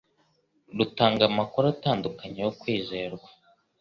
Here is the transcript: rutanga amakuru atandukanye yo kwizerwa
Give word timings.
rutanga 0.77 1.21
amakuru 1.29 1.65
atandukanye 1.73 2.39
yo 2.45 2.51
kwizerwa 2.59 3.29